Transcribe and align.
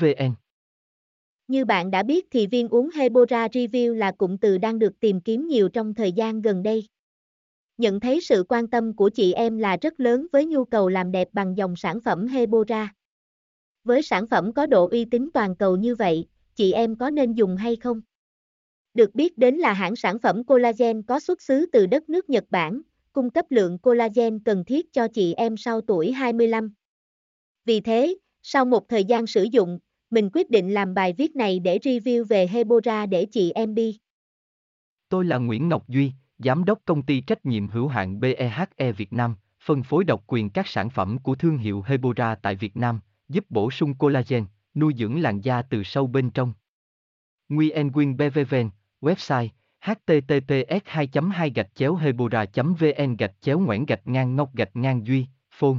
vn 0.00 0.34
như 1.48 1.64
bạn 1.64 1.90
đã 1.90 2.02
biết 2.02 2.26
thì 2.30 2.46
viên 2.46 2.68
uống 2.68 2.90
Hebora 2.90 3.46
Review 3.46 3.94
là 3.94 4.12
cụm 4.12 4.36
từ 4.36 4.58
đang 4.58 4.78
được 4.78 5.00
tìm 5.00 5.20
kiếm 5.20 5.46
nhiều 5.46 5.68
trong 5.68 5.94
thời 5.94 6.12
gian 6.12 6.42
gần 6.42 6.62
đây. 6.62 6.86
Nhận 7.78 8.00
thấy 8.00 8.20
sự 8.20 8.44
quan 8.48 8.68
tâm 8.68 8.96
của 8.96 9.08
chị 9.08 9.32
em 9.32 9.58
là 9.58 9.76
rất 9.80 10.00
lớn 10.00 10.26
với 10.32 10.46
nhu 10.46 10.64
cầu 10.64 10.88
làm 10.88 11.12
đẹp 11.12 11.28
bằng 11.32 11.56
dòng 11.56 11.76
sản 11.76 12.00
phẩm 12.00 12.26
Hebora. 12.26 12.94
Với 13.84 14.02
sản 14.02 14.26
phẩm 14.26 14.52
có 14.52 14.66
độ 14.66 14.88
uy 14.88 15.04
tín 15.04 15.28
toàn 15.34 15.56
cầu 15.56 15.76
như 15.76 15.94
vậy, 15.94 16.26
chị 16.54 16.72
em 16.72 16.96
có 16.96 17.10
nên 17.10 17.32
dùng 17.32 17.56
hay 17.56 17.76
không? 17.76 18.00
Được 18.94 19.14
biết 19.14 19.38
đến 19.38 19.54
là 19.54 19.72
hãng 19.72 19.96
sản 19.96 20.18
phẩm 20.18 20.44
collagen 20.44 21.02
có 21.02 21.20
xuất 21.20 21.42
xứ 21.42 21.66
từ 21.72 21.86
đất 21.86 22.08
nước 22.08 22.30
Nhật 22.30 22.44
Bản, 22.50 22.80
cung 23.12 23.30
cấp 23.30 23.44
lượng 23.50 23.78
collagen 23.78 24.38
cần 24.38 24.64
thiết 24.64 24.92
cho 24.92 25.08
chị 25.08 25.34
em 25.34 25.56
sau 25.56 25.80
tuổi 25.80 26.12
25. 26.12 26.74
Vì 27.68 27.80
thế, 27.80 28.14
sau 28.42 28.64
một 28.64 28.88
thời 28.88 29.04
gian 29.04 29.26
sử 29.26 29.42
dụng, 29.42 29.78
mình 30.10 30.30
quyết 30.32 30.50
định 30.50 30.74
làm 30.74 30.94
bài 30.94 31.12
viết 31.12 31.36
này 31.36 31.58
để 31.58 31.78
review 31.78 32.24
về 32.24 32.46
Hebora 32.46 33.06
để 33.06 33.26
chị 33.26 33.50
em 33.50 33.74
đi. 33.74 33.98
Tôi 35.08 35.24
là 35.24 35.38
Nguyễn 35.38 35.68
Ngọc 35.68 35.88
Duy, 35.88 36.12
Giám 36.38 36.64
đốc 36.64 36.78
công 36.84 37.02
ty 37.02 37.20
trách 37.20 37.46
nhiệm 37.46 37.68
hữu 37.68 37.88
hạn 37.88 38.20
BEHE 38.20 38.92
Việt 38.96 39.12
Nam, 39.12 39.36
phân 39.64 39.82
phối 39.82 40.04
độc 40.04 40.24
quyền 40.26 40.50
các 40.50 40.66
sản 40.66 40.90
phẩm 40.90 41.18
của 41.18 41.34
thương 41.34 41.58
hiệu 41.58 41.82
Hebora 41.86 42.34
tại 42.34 42.56
Việt 42.56 42.76
Nam, 42.76 43.00
giúp 43.28 43.44
bổ 43.48 43.70
sung 43.70 43.94
collagen, 43.94 44.44
nuôi 44.74 44.94
dưỡng 44.98 45.20
làn 45.20 45.40
da 45.40 45.62
từ 45.62 45.82
sâu 45.82 46.06
bên 46.06 46.30
trong. 46.30 46.52
Nguyen 47.48 47.92
Quyên 47.92 48.16
BVVN, 48.16 48.70
website 49.00 49.48
https 49.80 50.82
2 50.84 51.08
2 51.30 51.52
hebora 52.00 52.44
vn 52.54 53.16
gạch 53.16 53.34
chéo 53.40 53.58
ngoãn 53.58 53.86
gạch 53.86 54.06
ngang 54.06 54.36
ngọc 54.36 54.54
gạch 54.54 54.76
ngang 54.76 55.06
duy 55.06 55.26
phone 55.50 55.78